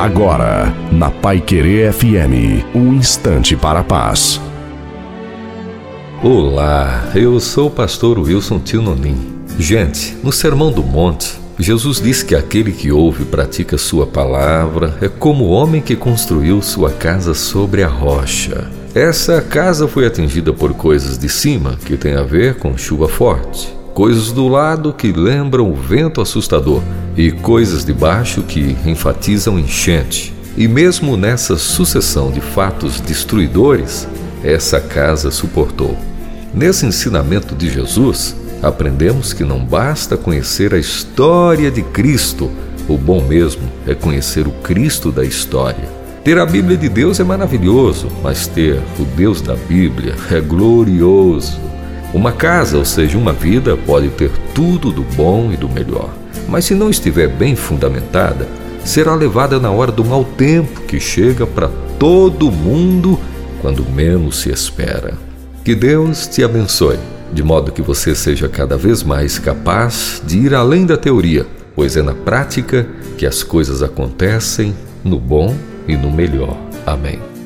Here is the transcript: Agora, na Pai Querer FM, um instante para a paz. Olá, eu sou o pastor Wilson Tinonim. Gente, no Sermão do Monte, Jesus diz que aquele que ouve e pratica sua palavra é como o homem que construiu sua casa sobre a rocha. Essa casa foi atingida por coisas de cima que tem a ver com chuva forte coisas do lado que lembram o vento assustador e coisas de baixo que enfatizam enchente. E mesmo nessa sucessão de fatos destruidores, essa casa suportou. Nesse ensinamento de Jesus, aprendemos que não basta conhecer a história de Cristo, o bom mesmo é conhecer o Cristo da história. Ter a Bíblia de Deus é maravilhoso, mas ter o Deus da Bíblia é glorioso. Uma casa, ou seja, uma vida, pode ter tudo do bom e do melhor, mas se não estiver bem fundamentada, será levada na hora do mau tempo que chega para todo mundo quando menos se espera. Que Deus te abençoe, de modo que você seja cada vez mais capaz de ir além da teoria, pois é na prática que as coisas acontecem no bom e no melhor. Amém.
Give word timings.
Agora, 0.00 0.74
na 0.90 1.10
Pai 1.10 1.42
Querer 1.42 1.92
FM, 1.92 2.64
um 2.74 2.94
instante 2.94 3.54
para 3.54 3.80
a 3.80 3.84
paz. 3.84 4.40
Olá, 6.24 7.10
eu 7.14 7.38
sou 7.38 7.66
o 7.66 7.70
pastor 7.70 8.18
Wilson 8.18 8.60
Tinonim. 8.60 9.18
Gente, 9.58 10.16
no 10.24 10.32
Sermão 10.32 10.72
do 10.72 10.82
Monte, 10.82 11.38
Jesus 11.58 12.00
diz 12.00 12.22
que 12.22 12.34
aquele 12.34 12.72
que 12.72 12.90
ouve 12.90 13.24
e 13.24 13.26
pratica 13.26 13.76
sua 13.76 14.06
palavra 14.06 14.96
é 15.02 15.08
como 15.08 15.44
o 15.44 15.50
homem 15.50 15.82
que 15.82 15.94
construiu 15.94 16.62
sua 16.62 16.90
casa 16.90 17.34
sobre 17.34 17.82
a 17.82 17.88
rocha. 17.88 18.70
Essa 18.94 19.42
casa 19.42 19.86
foi 19.86 20.06
atingida 20.06 20.50
por 20.50 20.72
coisas 20.72 21.18
de 21.18 21.28
cima 21.28 21.76
que 21.84 21.98
tem 21.98 22.14
a 22.14 22.22
ver 22.22 22.54
com 22.54 22.74
chuva 22.74 23.06
forte 23.06 23.78
coisas 24.00 24.32
do 24.32 24.48
lado 24.48 24.94
que 24.94 25.12
lembram 25.12 25.70
o 25.70 25.74
vento 25.74 26.20
assustador 26.20 26.80
e 27.20 27.30
coisas 27.30 27.84
de 27.84 27.92
baixo 27.92 28.42
que 28.42 28.74
enfatizam 28.86 29.58
enchente. 29.58 30.34
E 30.56 30.66
mesmo 30.66 31.18
nessa 31.18 31.54
sucessão 31.54 32.30
de 32.30 32.40
fatos 32.40 32.98
destruidores, 32.98 34.08
essa 34.42 34.80
casa 34.80 35.30
suportou. 35.30 35.98
Nesse 36.54 36.86
ensinamento 36.86 37.54
de 37.54 37.68
Jesus, 37.68 38.34
aprendemos 38.62 39.34
que 39.34 39.44
não 39.44 39.62
basta 39.62 40.16
conhecer 40.16 40.72
a 40.72 40.78
história 40.78 41.70
de 41.70 41.82
Cristo, 41.82 42.50
o 42.88 42.96
bom 42.96 43.22
mesmo 43.22 43.70
é 43.86 43.94
conhecer 43.94 44.46
o 44.46 44.52
Cristo 44.52 45.12
da 45.12 45.22
história. 45.22 46.00
Ter 46.24 46.38
a 46.38 46.46
Bíblia 46.46 46.78
de 46.78 46.88
Deus 46.88 47.20
é 47.20 47.24
maravilhoso, 47.24 48.08
mas 48.22 48.46
ter 48.46 48.80
o 48.98 49.04
Deus 49.04 49.42
da 49.42 49.56
Bíblia 49.56 50.14
é 50.30 50.40
glorioso. 50.40 51.60
Uma 52.14 52.32
casa, 52.32 52.78
ou 52.78 52.84
seja, 52.86 53.18
uma 53.18 53.34
vida, 53.34 53.76
pode 53.76 54.08
ter 54.08 54.30
tudo 54.54 54.90
do 54.90 55.02
bom 55.14 55.52
e 55.52 55.56
do 55.56 55.68
melhor, 55.68 56.10
mas 56.50 56.64
se 56.64 56.74
não 56.74 56.90
estiver 56.90 57.28
bem 57.28 57.54
fundamentada, 57.54 58.46
será 58.84 59.14
levada 59.14 59.58
na 59.60 59.70
hora 59.70 59.92
do 59.92 60.04
mau 60.04 60.24
tempo 60.24 60.80
que 60.82 60.98
chega 60.98 61.46
para 61.46 61.70
todo 61.98 62.50
mundo 62.50 63.18
quando 63.62 63.88
menos 63.88 64.40
se 64.40 64.50
espera. 64.50 65.14
Que 65.64 65.74
Deus 65.74 66.26
te 66.26 66.42
abençoe, 66.42 66.98
de 67.32 67.42
modo 67.42 67.70
que 67.70 67.82
você 67.82 68.14
seja 68.14 68.48
cada 68.48 68.76
vez 68.76 69.02
mais 69.02 69.38
capaz 69.38 70.20
de 70.26 70.38
ir 70.38 70.54
além 70.54 70.84
da 70.84 70.96
teoria, 70.96 71.46
pois 71.76 71.96
é 71.96 72.02
na 72.02 72.14
prática 72.14 72.86
que 73.16 73.26
as 73.26 73.42
coisas 73.42 73.82
acontecem 73.82 74.74
no 75.04 75.20
bom 75.20 75.54
e 75.86 75.96
no 75.96 76.10
melhor. 76.10 76.56
Amém. 76.86 77.39